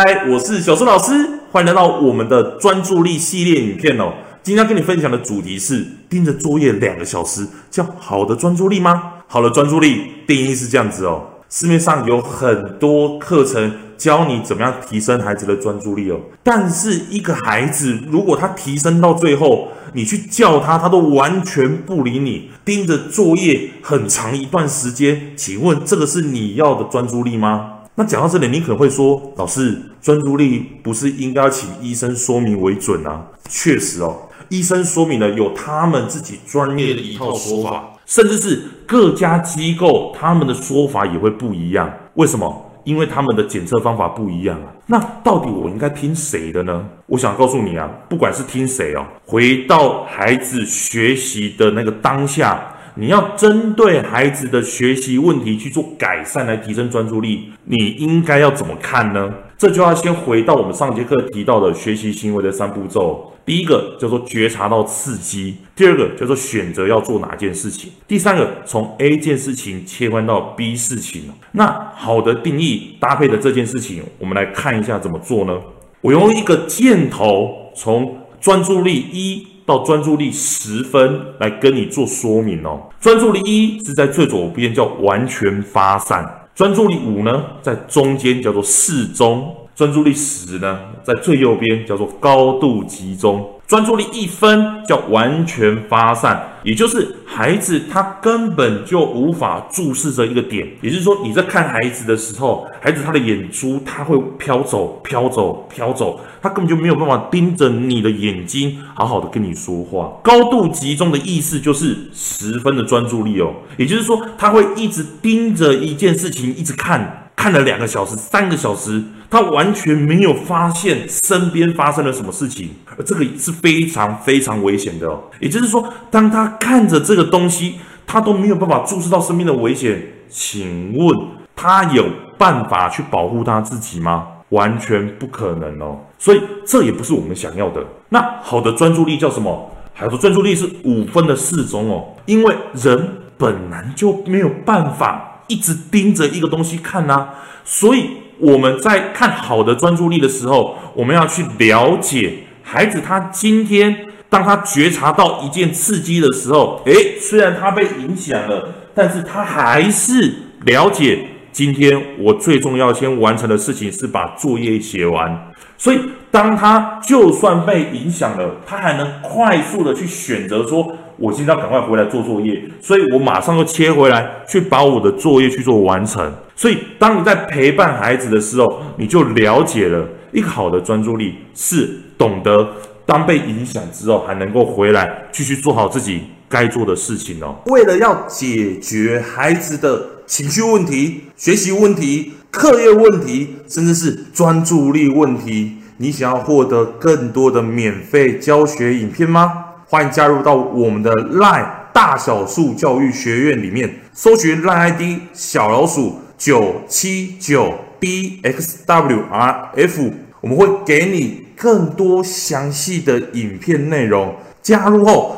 [0.00, 1.12] 嗨，我是小苏老师，
[1.50, 4.12] 欢迎来到我们的专注力系列影片哦。
[4.44, 9.14] 今天要跟你分享的主题是盯着作业两个小时，叫好的专注力吗？
[9.26, 11.20] 好的专注力定义是这样子哦。
[11.50, 27.72] 市面上有很多课程教你怎么样提升孩子的专注力哦，但是一个孩子如果他提升到最后，你去叫他，他都完全不理你，盯着作业很长一段时间，请问这个是你要的专注力吗？
[27.98, 33.26] 那讲到这里，你可能会说，老师，专注力不是应该请医生说明为准啊？
[33.48, 34.16] 确实哦，
[34.50, 41.92] 医生说明了有他们自己专业的一套说法，甚至是各家机构他们的说法也会不一样。
[42.14, 42.70] 为什么？
[42.84, 44.72] 因为他们的检测方法不一样啊。
[44.86, 46.88] 那到底我应该听谁的呢？
[47.06, 52.76] 我想告诉你啊，不管是听谁哦，回到孩子学习的那个当下。
[53.00, 59.32] 你要针对孩子的学习问题去做改善，来提升专注力，你应该要怎么看呢？
[59.56, 63.32] 这就要先回到我们上节课提到的学习行为的三步骤。
[63.46, 71.22] 第一个叫做觉察到刺激，第二个叫做选择要做哪件事情，第三个从 A 件事情切换到 B 事情。
[71.52, 75.56] 那好的定义搭配的这件事情，我们来看一下怎么做呢？
[76.00, 79.46] 我用一个箭头从专注力一。
[79.68, 82.88] 到专注力十分来跟你做说明哦。
[82.98, 93.48] 专注力一是在最左边叫完全发散，专注力五呢在中间叫做适中，专注力十呢在最右边叫做高度集中。
[93.68, 110.12] 专注力一分叫完全发散，也就是孩子他根本就无法注视着一个点，也就是说你在看孩子的时候，孩子他的眼珠他会飘走、飘走、飘走，他根本就没有办法盯着你的眼睛，好好的跟你说话。
[110.24, 117.27] 高度集中的意思就是十分的专注力哦，也就是说他会一直盯着一件事情一直看。
[117.38, 119.00] 看了两个小时、三个小时，
[119.30, 125.22] 他完全没有发现身边发生了什么事情，而这个是非常非常危险的哦。
[125.38, 131.16] 也就是说，当他看着这个东西，他都没有办法注视到身边的危险，请问
[131.54, 132.04] 他有
[132.36, 134.26] 办法去保护他自己吗？
[134.48, 135.96] 完全不可能哦。
[136.18, 137.80] 所以这也不是我们想要的。
[138.08, 139.70] 那好的专注力叫什么？
[139.94, 145.37] 好的专注力是五分的适中哦，因为人本来就没有办法。
[145.48, 147.28] 一直盯着一个东西看呐、
[147.64, 160.34] 所以我们在看好的专注力的时候，我们要去了解孩子他今天当他觉察到一件刺激的时候，诶，虽然他被影响了，但是他还是
[160.66, 165.50] 了解今天我最重要先完成的事情是把作业写完。
[165.78, 165.98] 所以
[166.30, 170.97] 当他就算被影响了，他还能快速的去选择说。
[171.18, 176.32] 我今天要赶快回来做作业，所以我马上就切回来去把我的作业去做完成。
[176.54, 182.68] 所以，当你在陪伴孩子的时候，你就了解了一个好的专注力是懂得
[183.04, 187.56] 当被影响之后，还能够回来继续做好自己该做的事情哦。
[187.66, 199.64] 为了要解决孩子的情绪问题、学习问题、课业问题，甚至是专注力问题，你想要获得更多的免费教学影片吗？
[199.90, 205.00] 欢迎加入到我们的 LINE 大小数教育学院里面，搜寻 LINE ID
[205.32, 210.12] 小老鼠九七九 b x w r f，
[210.42, 214.36] 我们会给你更多详细的影片内容。
[214.60, 215.37] 加入后